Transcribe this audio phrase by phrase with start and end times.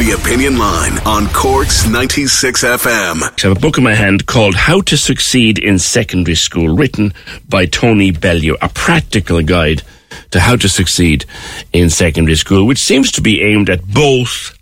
[0.00, 3.22] The Opinion Line on Cork's 96 FM.
[3.22, 7.12] I have a book in my hand called How to Succeed in Secondary School, written
[7.46, 9.82] by Tony Bellew, a practical guide
[10.30, 11.26] to how to succeed
[11.74, 14.56] in secondary school, which seems to be aimed at both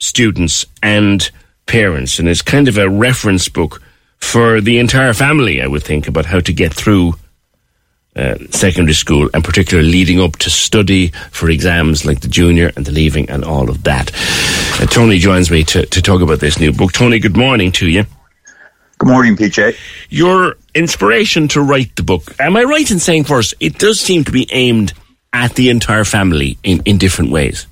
[0.00, 1.30] students and
[1.66, 3.80] parents, and is kind of a reference book
[4.18, 7.14] for the entire family, I would think, about how to get through
[8.16, 12.86] uh, secondary school and particularly leading up to study for exams like the junior and
[12.86, 14.10] the leaving and all of that.
[14.80, 16.92] Uh, Tony joins me to, to talk about this new book.
[16.92, 18.04] Tony, good morning to you.
[18.98, 19.76] Good morning, PJ.
[20.08, 24.24] Your inspiration to write the book, am I right in saying first, it does seem
[24.24, 24.94] to be aimed
[25.34, 27.66] at the entire family in, in different ways?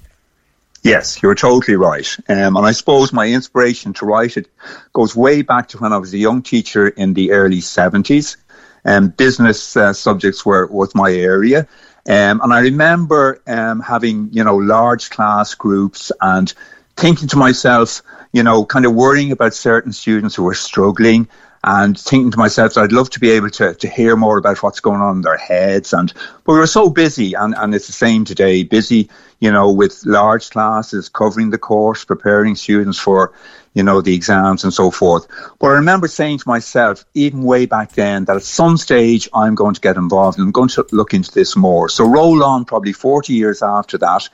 [0.82, 2.06] Yes, you're totally right.
[2.28, 4.50] Um, and I suppose my inspiration to write it
[4.92, 8.36] goes way back to when I was a young teacher in the early 70s.
[8.84, 11.66] Um, business uh, subjects were was my area.
[12.06, 16.52] Um, and I remember um, having, you know, large class groups and
[16.96, 21.28] thinking to myself, you know, kind of worrying about certain students who were struggling
[21.66, 24.62] and thinking to myself that I'd love to be able to, to hear more about
[24.62, 25.94] what's going on in their heads.
[25.94, 26.12] And
[26.44, 29.08] but we were so busy, and, and it's the same today, busy,
[29.40, 33.32] you know, with large classes, covering the course, preparing students for,
[33.72, 35.26] you know, the exams and so forth.
[35.58, 39.54] But I remember saying to myself, even way back then, that at some stage I'm
[39.54, 41.88] going to get involved and I'm going to look into this more.
[41.88, 44.28] So roll on probably 40 years after that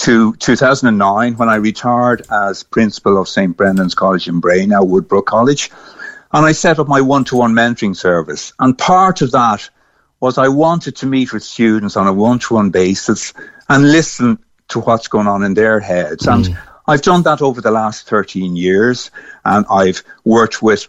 [0.00, 3.56] to 2009 when I retired as principal of St.
[3.56, 5.70] Brendan's College in Bray, now Woodbrook College.
[6.32, 8.52] And I set up my one-to-one mentoring service.
[8.58, 9.68] And part of that
[10.20, 13.32] was I wanted to meet with students on a one-to-one basis
[13.68, 14.38] and listen
[14.68, 16.26] to what's going on in their heads.
[16.26, 16.34] Mm.
[16.34, 19.10] And I've done that over the last 13 years.
[19.44, 20.88] And I've worked with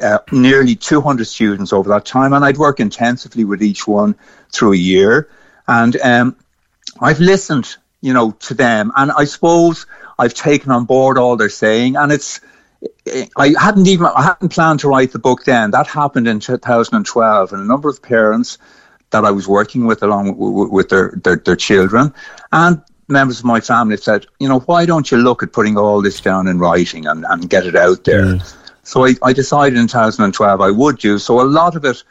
[0.00, 2.32] uh, nearly 200 students over that time.
[2.32, 4.14] And I'd work intensively with each one
[4.52, 5.28] through a year.
[5.68, 6.36] And um,
[7.00, 8.92] I've listened, you know, to them.
[8.96, 9.86] And I suppose
[10.18, 11.96] I've taken on board all they're saying.
[11.96, 12.40] And it's,
[13.36, 15.70] I hadn't even I hadn't planned to write the book then.
[15.72, 18.58] That happened in 2012, and a number of parents
[19.10, 22.14] that I was working with, along with, with their, their, their children,
[22.52, 26.00] and members of my family said, you know, why don't you look at putting all
[26.00, 28.24] this down in writing and, and get it out there?
[28.24, 28.56] Mm.
[28.82, 31.18] So I, I decided in 2012 I would do.
[31.18, 32.02] So a lot of it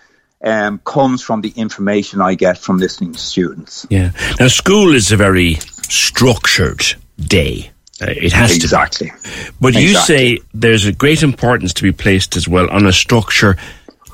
[0.44, 3.88] um, comes from the information I get from listening to students.
[3.90, 4.12] Yeah.
[4.40, 5.56] Now, school is a very
[5.90, 6.84] structured
[7.18, 7.72] day.
[8.02, 9.10] Uh, it has exactly.
[9.10, 9.52] to exactly.
[9.60, 9.84] But exactly.
[9.84, 13.58] you say there's a great importance to be placed as well on a structure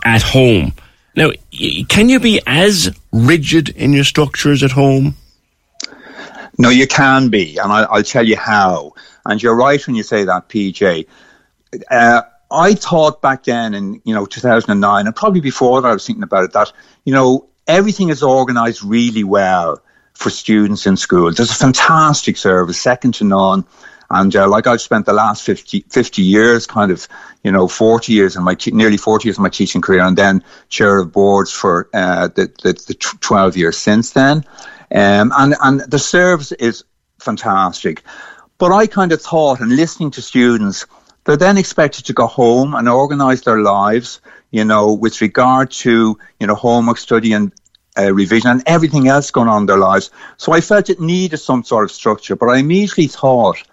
[0.03, 0.73] at home.
[1.15, 1.31] Now,
[1.87, 5.15] can you be as rigid in your structures at home?
[6.57, 8.93] No, you can be, and I, will tell you how.
[9.25, 11.07] And you're right when you say that, PJ.
[11.89, 16.05] Uh, I thought back then in you know 2009, and probably before that, I was
[16.05, 16.71] thinking about it that
[17.03, 19.81] you know everything is organised really well
[20.15, 21.31] for students in school.
[21.31, 23.65] There's a fantastic service, second to none.
[24.09, 27.07] And uh, like I've spent the last 50, 50, years, kind of,
[27.43, 30.17] you know, 40 years in my, te- nearly 40 years in my teaching career, and
[30.17, 34.43] then chair of boards for uh, the, the, the 12 years since then.
[34.91, 36.83] Um, and, and the service is
[37.19, 38.03] fantastic.
[38.57, 40.85] But I kind of thought, and listening to students,
[41.25, 46.17] they're then expected to go home and organise their lives, you know, with regard to,
[46.39, 47.51] you know, homework study and
[47.97, 50.11] uh, revision and everything else going on in their lives.
[50.37, 53.63] So I felt it needed some sort of structure, but I immediately thought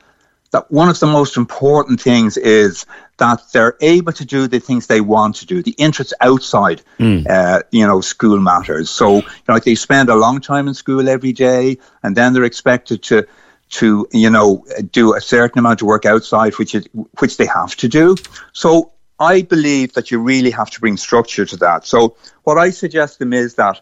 [0.52, 2.86] that one of the most important things is
[3.16, 7.26] that they're able to do the things they want to do, the interests outside, mm.
[7.28, 8.90] uh, you know, school matters.
[8.90, 12.32] So, you know, like they spend a long time in school every day, and then
[12.32, 13.26] they're expected to,
[13.70, 16.86] to you know, do a certain amount of work outside, which is
[17.18, 18.16] which they have to do.
[18.52, 21.86] So, I believe that you really have to bring structure to that.
[21.86, 23.80] So, what I suggest them is that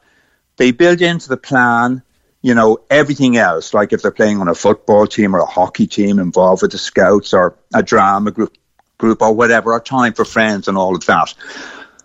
[0.60, 2.02] they build into the plan
[2.42, 5.86] you know, everything else, like if they're playing on a football team or a hockey
[5.86, 8.56] team involved with the scouts or a drama group,
[8.96, 11.34] group or whatever, or time for friends and all of that.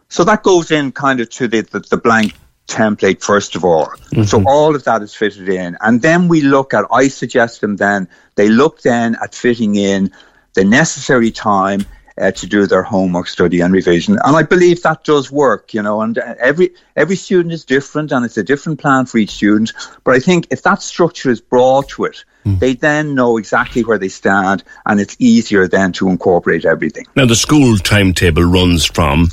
[0.09, 2.33] So that goes in kind of to the, the, the blank
[2.67, 3.85] template first of all.
[3.85, 4.23] Mm-hmm.
[4.23, 5.77] So all of that is fitted in.
[5.79, 10.11] And then we look at, I suggest them then, they look then at fitting in
[10.53, 11.85] the necessary time
[12.19, 14.17] uh, to do their homework study and revision.
[14.23, 18.11] And I believe that does work, you know, and uh, every, every student is different
[18.11, 19.73] and it's a different plan for each student.
[20.03, 22.59] But I think if that structure is brought to it, mm.
[22.59, 27.05] they then know exactly where they stand and it's easier then to incorporate everything.
[27.15, 29.29] Now, the school timetable runs from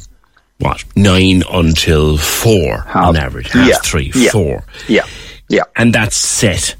[0.59, 4.65] what nine until four half, on average, half yeah, three, yeah, four.
[4.89, 5.07] Yeah,
[5.49, 6.77] yeah, and that's set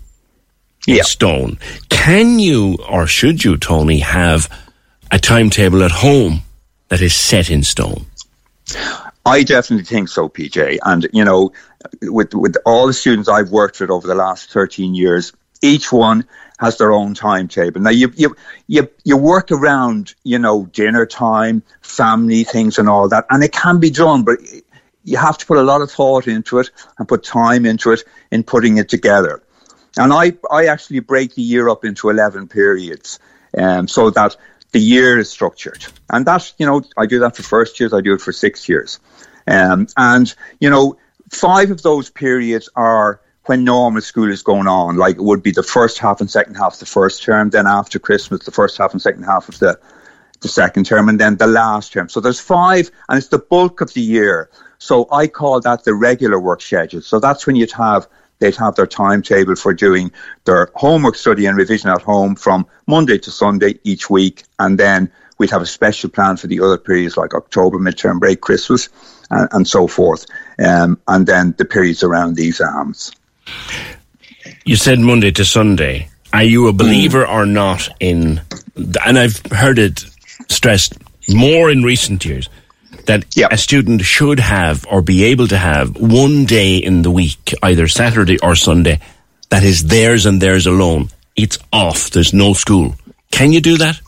[0.87, 1.03] in yeah.
[1.03, 1.59] stone.
[1.89, 4.49] Can you or should you, Tony, have
[5.13, 6.41] a timetable at home
[6.89, 8.07] that is set in stone?
[9.25, 10.79] I definitely think so, PJ.
[10.83, 11.53] And you know,
[12.03, 16.27] with with all the students I've worked with over the last thirteen years, each one
[16.59, 17.81] has their own timetable.
[17.81, 18.35] Now you you
[18.67, 23.53] you you work around you know dinner time, family things, and all that, and it
[23.53, 24.39] can be done, but
[25.05, 28.03] you have to put a lot of thought into it and put time into it
[28.31, 29.43] in putting it together.
[29.97, 33.21] And I I actually break the year up into eleven periods,
[33.57, 34.37] um, so that
[34.73, 38.01] the year is structured, and that you know I do that for first years, I
[38.01, 39.01] do it for six years,
[39.47, 40.97] um, and you know
[41.31, 45.51] five of those periods are when normal school is going on, like it would be
[45.51, 48.79] the first half and second half of the first term, then after Christmas, the first
[48.79, 49.79] half and second half of the
[50.41, 52.09] the second term, and then the last term.
[52.09, 54.51] So there's five, and it's the bulk of the year.
[54.79, 57.01] So I call that the regular work schedule.
[57.01, 58.09] So that's when you'd have
[58.43, 60.11] they'd have their timetable for doing
[60.45, 65.11] their homework study and revision at home from Monday to Sunday each week, and then
[65.39, 68.89] we'd have a special plan for the other periods like October midterm break, Christmas,
[69.31, 70.27] and, and so forth,
[70.59, 73.13] um, and then the periods around the exams.
[74.65, 76.09] You said Monday to Sunday.
[76.33, 78.41] Are you a believer or not in,
[79.07, 80.05] and I've heard it
[80.49, 80.95] stressed
[81.29, 82.49] more in recent years,
[83.07, 83.53] that yep.
[83.53, 87.89] a student should have or be able to have one day in the week, either
[87.89, 89.01] Saturday or Sunday,
[89.51, 91.09] that is theirs and theirs alone.
[91.37, 92.11] It's off.
[92.11, 92.95] There's no school.
[93.31, 94.01] Can you do that?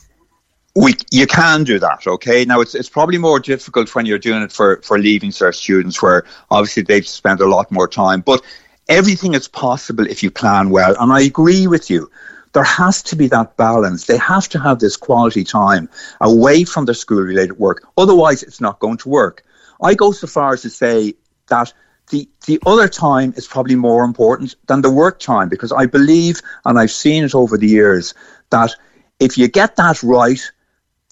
[0.77, 2.45] We, you can do that, okay?
[2.45, 6.03] Now, it's, it's probably more difficult when you're doing it for, for leaving cert students
[6.03, 8.23] where obviously they've spent a lot more time.
[8.23, 8.43] But
[8.89, 10.97] everything is possible if you plan well.
[10.99, 12.11] And I agree with you.
[12.55, 14.07] There has to be that balance.
[14.07, 15.89] They have to have this quality time
[16.21, 17.87] away from their school related work.
[17.99, 19.45] Otherwise, it's not going to work.
[19.83, 21.15] I go so far as to say
[21.49, 21.73] that
[22.11, 26.41] the, the other time is probably more important than the work time because I believe,
[26.65, 28.15] and I've seen it over the years,
[28.51, 28.75] that
[29.19, 30.41] if you get that right,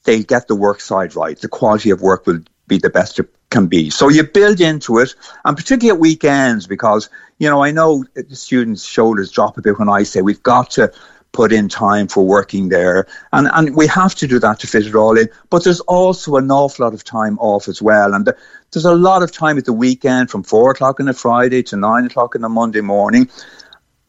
[0.04, 1.38] they get the work side right.
[1.38, 3.90] The quality of work will be the best it can be.
[3.90, 7.08] So you build into it, and particularly at weekends, because
[7.38, 10.70] you know I know the students' shoulders drop a bit when I say we've got
[10.72, 10.92] to
[11.32, 14.86] put in time for working there, and and we have to do that to fit
[14.86, 15.28] it all in.
[15.50, 18.32] But there's also an awful lot of time off as well, and
[18.70, 21.76] there's a lot of time at the weekend from four o'clock on a Friday to
[21.76, 23.28] nine o'clock on a Monday morning.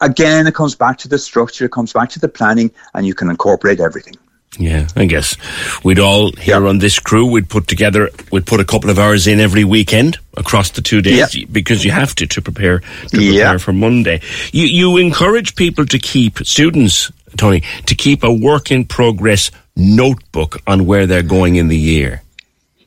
[0.01, 3.13] Again, it comes back to the structure, it comes back to the planning, and you
[3.13, 4.17] can incorporate everything.
[4.59, 5.35] Yeah, I guess
[5.83, 6.69] we'd all here yep.
[6.69, 10.19] on this crew we'd put together we'd put a couple of hours in every weekend
[10.37, 11.47] across the two days yep.
[11.51, 13.61] because you have to to prepare to prepare yep.
[13.61, 14.21] for Monday.
[14.51, 20.57] You you encourage people to keep students, Tony, to keep a work in progress notebook
[20.67, 22.21] on where they're going in the year.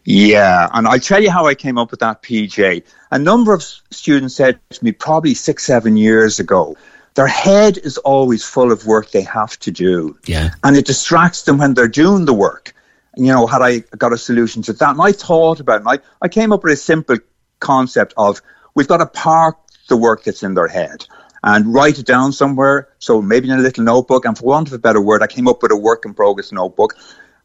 [0.05, 2.85] Yeah, and I'll tell you how I came up with that, PJ.
[3.11, 6.77] A number of students said to me probably six, seven years ago,
[7.17, 10.19] their head is always full of work they have to do.
[10.27, 10.51] Yeah.
[10.63, 12.75] And it distracts them when they're doing the work.
[13.17, 14.91] You know, had I got a solution to that?
[14.91, 15.87] And I thought about it.
[15.87, 17.17] I, I came up with a simple
[17.59, 18.43] concept of
[18.75, 19.57] we've got to park
[19.89, 21.07] the work that's in their head
[21.43, 22.91] and write it down somewhere.
[22.99, 24.27] So maybe in a little notebook.
[24.27, 26.53] And for want of a better word, I came up with a work in progress
[26.53, 26.95] notebook.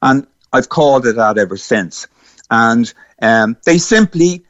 [0.01, 2.07] And I've called it that ever since.
[2.49, 4.43] And um, they simply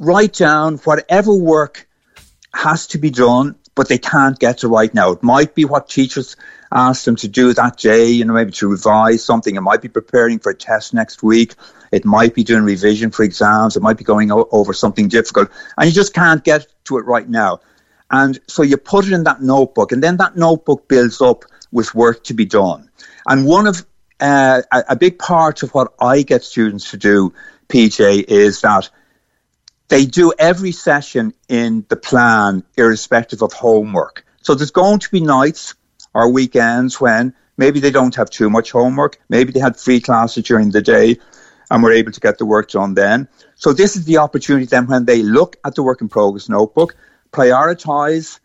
[0.00, 1.86] write down whatever work
[2.54, 5.10] has to be done but they can't get to right now.
[5.10, 6.36] It might be what teachers
[6.72, 9.56] ask them to do that day, you know, maybe to revise something.
[9.56, 11.54] It might be preparing for a test next week.
[11.92, 13.76] It might be doing revision for exams.
[13.76, 15.50] It might be going o- over something difficult.
[15.78, 17.60] And you just can't get to it right now.
[18.10, 21.94] And so you put it in that notebook, and then that notebook builds up with
[21.94, 22.90] work to be done.
[23.26, 23.84] And one of
[24.20, 27.32] uh, a, a big part of what I get students to do,
[27.68, 28.90] PJ, is that
[29.88, 34.24] they do every session in the plan, irrespective of homework.
[34.42, 35.74] So there's going to be nights
[36.14, 39.20] or weekends when maybe they don't have too much homework.
[39.28, 41.18] Maybe they had free classes during the day
[41.70, 43.28] and were able to get the work done then.
[43.56, 46.96] So this is the opportunity then when they look at the work in progress notebook,
[47.32, 48.38] prioritize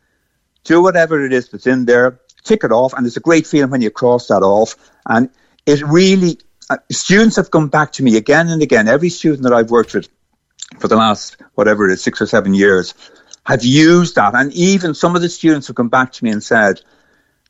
[0.64, 3.72] do whatever it is that's in there, tick it off, and it's a great feeling
[3.72, 4.76] when you cross that off.
[5.06, 5.30] And
[5.66, 6.38] it really,
[6.70, 8.88] uh, students have come back to me again and again.
[8.88, 10.08] Every student that I've worked with
[10.78, 12.94] for the last, whatever it is, six or seven years,
[13.46, 14.36] have used that.
[14.36, 16.82] And even some of the students have come back to me and said,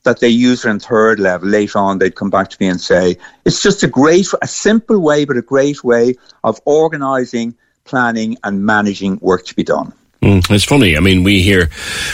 [0.04, 1.48] that they use it in third level.
[1.50, 5.00] Later on, they'd come back to me and say, it's just a great, a simple
[5.00, 9.94] way, but a great way of organising, planning, and managing work to be done.
[10.22, 10.98] Mm, it's funny.
[10.98, 11.70] I mean, we here,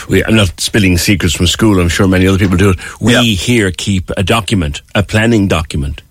[0.08, 1.80] we, I'm not spilling secrets from school.
[1.80, 3.00] I'm sure many other people do it.
[3.00, 3.22] We yeah.
[3.22, 6.02] here keep a document, a planning document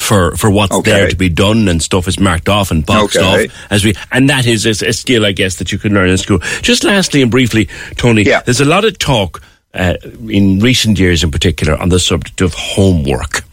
[0.00, 0.90] for, for what's okay.
[0.90, 3.46] there to be done and stuff is marked off and boxed okay.
[3.46, 6.08] off as we, and that is a, a, skill, I guess, that you can learn
[6.08, 6.38] in school.
[6.62, 8.40] Just lastly and briefly, Tony, yeah.
[8.40, 9.42] there's a lot of talk,
[9.74, 9.94] uh,
[10.28, 13.44] in recent years in particular on the subject of homework.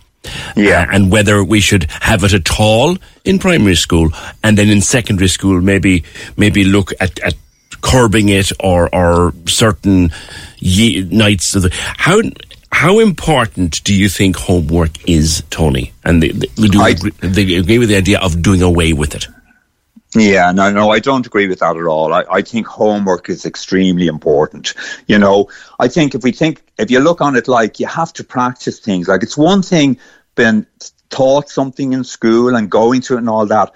[0.55, 0.81] Yeah.
[0.81, 4.09] Uh, and whether we should have it at all in primary school
[4.43, 6.03] and then in secondary school maybe
[6.35, 7.35] maybe look at, at
[7.81, 10.09] curbing it or or certain
[10.57, 12.19] ye- nights of the how
[12.71, 15.93] how important do you think homework is, Tony?
[16.03, 19.15] And they, they, do I, agree, they agree with the idea of doing away with
[19.15, 19.27] it.
[20.15, 22.13] Yeah, no, no, I don't agree with that at all.
[22.13, 24.73] I, I think homework is extremely important.
[25.07, 28.13] You know, I think if we think, if you look on it like you have
[28.13, 29.99] to practice things, like it's one thing
[30.35, 30.65] being
[31.09, 33.71] taught something in school and going to it and all that,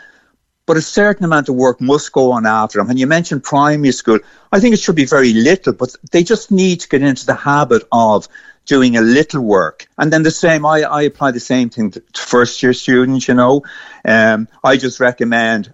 [0.66, 2.90] but a certain amount of work must go on after them.
[2.90, 4.20] And you mentioned primary school.
[4.52, 7.36] I think it should be very little, but they just need to get into the
[7.36, 8.28] habit of
[8.66, 9.88] doing a little work.
[9.98, 13.34] And then the same, I, I apply the same thing to first year students, you
[13.34, 13.64] know.
[14.06, 15.74] Um, I just recommend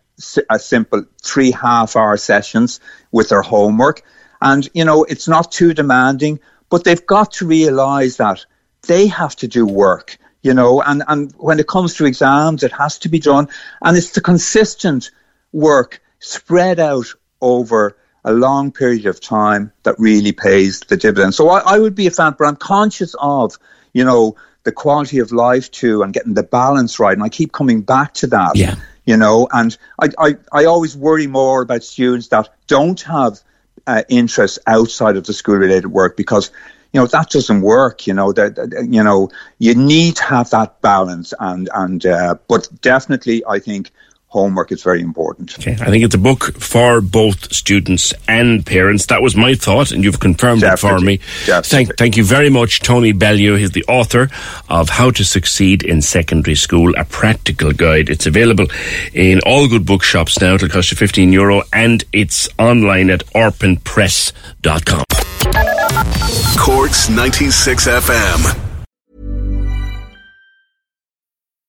[0.50, 2.80] a simple three half hour sessions
[3.12, 4.02] with their homework.
[4.42, 6.40] And, you know, it's not too demanding,
[6.70, 8.46] but they've got to realize that
[8.84, 10.18] they have to do work
[10.48, 13.50] you know, and, and when it comes to exams, it has to be done.
[13.82, 15.12] And it's the consistent
[15.52, 17.08] work spread out
[17.42, 21.34] over a long period of time that really pays the dividend.
[21.34, 23.58] So I, I would be a fan, but I'm conscious of,
[23.94, 27.14] you know, the quality of life too and getting the balance right.
[27.14, 28.56] And I keep coming back to that.
[28.56, 28.76] Yeah.
[29.06, 33.40] You know, and I, I, I always worry more about students that don't have
[33.88, 36.52] uh, interests outside of the school related work because
[36.94, 38.08] you know that doesn't work.
[38.08, 42.70] You know that you know you need to have that balance, and and uh, but
[42.82, 43.92] definitely, I think
[44.30, 45.58] homework is very important.
[45.58, 49.06] Okay, I think it's a book for both students and parents.
[49.08, 50.90] That was my thought, and you've confirmed Definitely.
[50.90, 51.18] it for me.
[51.46, 51.70] Definitely.
[51.86, 53.56] Thank, thank you very much, Tony Bellew.
[53.56, 54.30] He's the author
[54.70, 58.10] of How to Succeed in Secondary School, a practical guide.
[58.10, 58.68] It's available
[59.14, 60.56] in all good bookshops now.
[60.56, 65.04] It'll cost you 15 euro, and it's online at orpenpress.com.
[66.58, 68.67] Corks 96 FM.